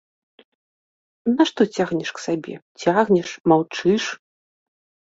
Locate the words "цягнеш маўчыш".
2.85-4.03